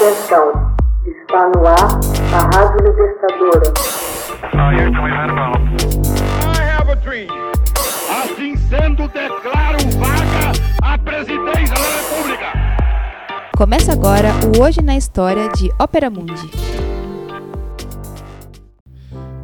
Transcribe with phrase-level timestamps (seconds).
[0.00, 0.48] Atenção,
[1.04, 2.00] está no ar
[2.32, 3.68] a Rádio Libertadora.
[8.08, 10.52] Assim sendo, declaro vaga
[10.82, 12.46] a presidência da República.
[13.54, 16.50] Começa agora o Hoje na História de Ópera Mundi.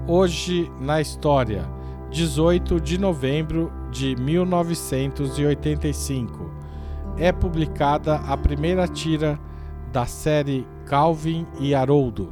[0.08, 1.66] Hoje na História,
[2.10, 6.50] 18 de novembro de 1985.
[7.18, 9.38] É publicada a primeira tira
[9.96, 12.28] da série Calvin e Haroldo.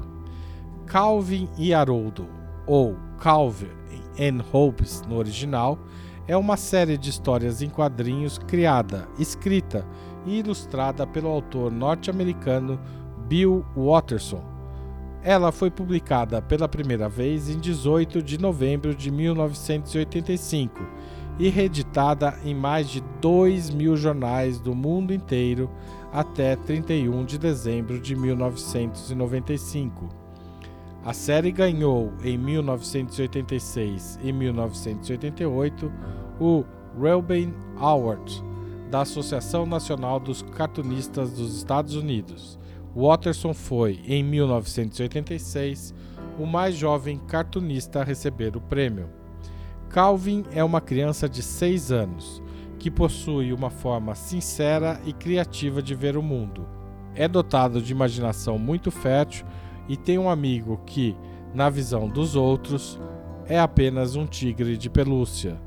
[0.84, 2.28] Calvin e Haroldo,
[2.66, 3.70] ou Calvin
[4.20, 5.78] and Hobbes no original,
[6.28, 9.82] é uma série de histórias em quadrinhos criada, escrita
[10.26, 12.78] e ilustrada pelo autor norte-americano
[13.26, 14.44] Bill Watterson.
[15.22, 20.82] Ela foi publicada pela primeira vez em 18 de novembro de 1985
[21.38, 25.70] e reeditada em mais de 2 mil jornais do mundo inteiro
[26.12, 30.08] até 31 de dezembro de 1995.
[31.04, 35.92] A série ganhou em 1986 e 1988
[36.40, 36.64] o
[36.98, 38.42] Reuben Award
[38.90, 42.58] da Associação Nacional dos Cartunistas dos Estados Unidos.
[42.94, 45.92] Watterson foi, em 1986,
[46.38, 49.23] o mais jovem cartunista a receber o prêmio.
[49.94, 52.42] Calvin é uma criança de 6 anos
[52.80, 56.66] que possui uma forma sincera e criativa de ver o mundo.
[57.14, 59.46] É dotado de imaginação muito fértil
[59.88, 61.16] e tem um amigo que,
[61.54, 62.98] na visão dos outros,
[63.46, 65.62] é apenas um tigre de pelúcia.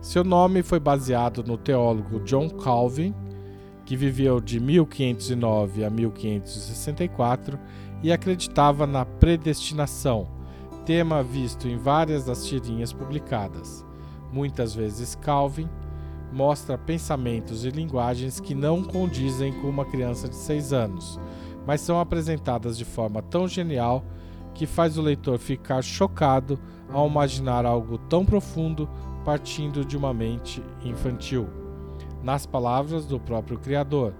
[0.00, 3.14] Seu nome foi baseado no teólogo John Calvin,
[3.84, 7.58] que viveu de 1509 a 1564
[8.02, 10.39] e acreditava na predestinação
[10.84, 13.84] tema visto em várias das tirinhas publicadas.
[14.32, 15.68] Muitas vezes Calvin
[16.32, 21.20] mostra pensamentos e linguagens que não condizem com uma criança de 6 anos,
[21.66, 24.04] mas são apresentadas de forma tão genial
[24.54, 26.58] que faz o leitor ficar chocado
[26.92, 28.88] ao imaginar algo tão profundo
[29.24, 31.48] partindo de uma mente infantil.
[32.22, 34.14] Nas palavras do próprio Criador,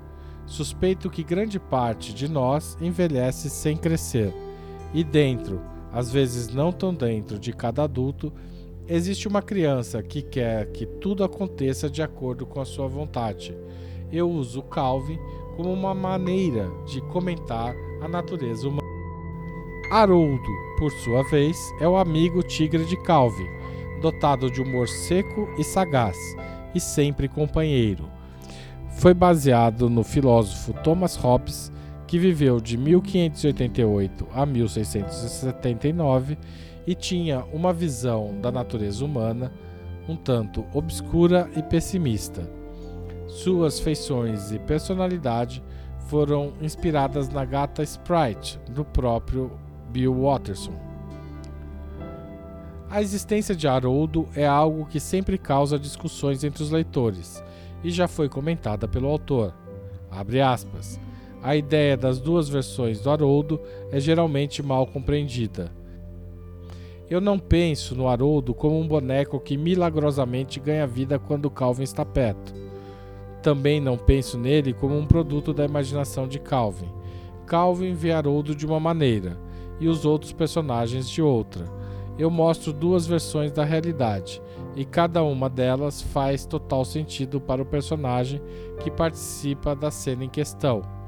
[0.46, 4.34] suspeito que grande parte de nós envelhece sem crescer,
[4.92, 5.60] e dentro
[5.92, 8.32] às vezes não tão dentro de cada adulto,
[8.88, 13.56] existe uma criança que quer que tudo aconteça de acordo com a sua vontade.
[14.12, 15.18] Eu uso Calvin
[15.56, 18.88] como uma maneira de comentar a natureza humana.
[19.90, 23.48] Haroldo, por sua vez, é o amigo tigre de Calvin,
[24.00, 26.16] dotado de humor seco e sagaz,
[26.74, 28.08] e sempre companheiro.
[28.98, 31.72] Foi baseado no filósofo Thomas Hobbes
[32.10, 36.37] que viveu de 1588 a 1679
[36.84, 39.53] e tinha uma visão da natureza humana
[40.09, 42.50] um tanto obscura e pessimista.
[43.28, 45.62] Suas feições e personalidade
[46.09, 49.53] foram inspiradas na gata Sprite do próprio
[49.92, 50.75] Bill Watterson.
[52.91, 57.41] A existência de Haroldo é algo que sempre causa discussões entre os leitores
[57.84, 59.54] e já foi comentada pelo autor.
[60.10, 60.98] Abre aspas.
[61.42, 63.58] A ideia das duas versões do Haroldo
[63.90, 65.72] é geralmente mal compreendida.
[67.08, 72.04] Eu não penso no Haroldo como um boneco que milagrosamente ganha vida quando Calvin está
[72.04, 72.54] perto.
[73.42, 76.88] Também não penso nele como um produto da imaginação de Calvin.
[77.46, 79.36] Calvin vê Haroldo de uma maneira
[79.80, 81.64] e os outros personagens de outra.
[82.18, 84.42] Eu mostro duas versões da realidade
[84.76, 88.42] e cada uma delas faz total sentido para o personagem
[88.84, 90.99] que participa da cena em questão.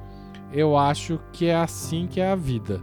[0.55, 2.83] Eu acho que é assim que é a vida.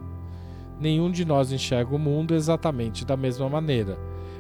[0.80, 3.96] Nenhum de nós enxerga o mundo exatamente da mesma maneira,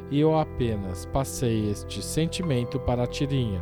[0.09, 3.61] e eu apenas passei este sentimento para a tirinha.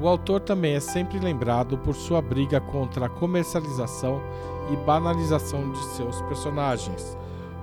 [0.00, 4.22] O autor também é sempre lembrado por sua briga contra a comercialização
[4.72, 7.18] e banalização de seus personagens.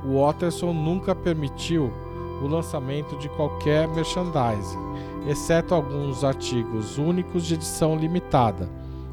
[0.06, 1.92] O Watterson nunca permitiu
[2.44, 4.78] o lançamento de qualquer merchandising,
[5.28, 8.70] exceto alguns artigos únicos de edição limitada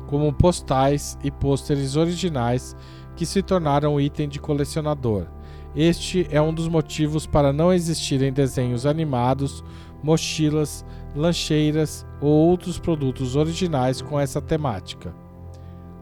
[0.06, 2.76] como postais e pôsteres originais
[3.16, 5.26] que se tornaram item de colecionador.
[5.74, 9.64] Este é um dos motivos para não existirem desenhos animados,
[10.02, 10.84] mochilas,
[11.16, 15.14] lancheiras ou outros produtos originais com essa temática.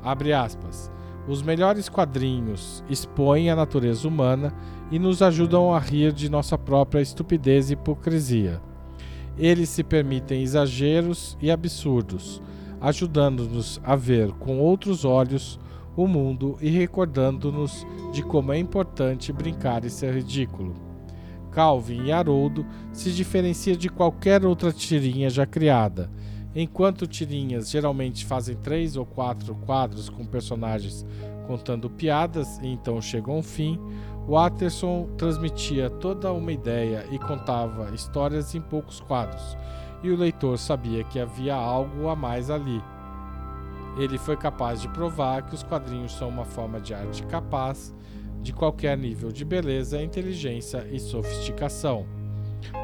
[0.03, 0.91] Abre aspas.
[1.29, 4.53] Os melhores quadrinhos expõem a natureza humana
[4.91, 8.61] e nos ajudam a rir de nossa própria estupidez e hipocrisia.
[9.39, 12.43] Eles se permitem exageros e absurdos,
[12.83, 15.59] ajudando-nos a ver com outros olhos
[15.97, 20.75] o mundo e recordando-nos de como é importante brincar e ser ridículo.
[21.51, 26.11] Calvin e Haroldo se diferencia de qualquer outra tirinha já criada,
[26.55, 31.05] Enquanto tirinhas geralmente fazem três ou quatro quadros com personagens
[31.47, 33.81] contando piadas e então chegam ao fim,
[34.29, 39.57] Watterson transmitia toda uma ideia e contava histórias em poucos quadros,
[40.03, 42.83] e o leitor sabia que havia algo a mais ali.
[43.97, 47.95] Ele foi capaz de provar que os quadrinhos são uma forma de arte capaz
[48.41, 52.07] de qualquer nível de beleza, inteligência e sofisticação.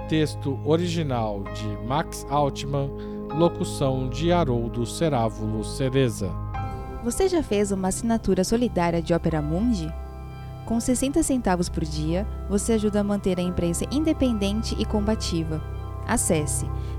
[0.09, 2.91] Texto original de Max Altman,
[3.37, 6.31] locução de Haroldo Cerávulo Cereza.
[7.05, 9.93] Você já fez uma assinatura solidária de Opera Mundi?
[10.67, 15.63] Com 60 centavos por dia, você ajuda a manter a imprensa independente e combativa.
[16.07, 16.67] Acesse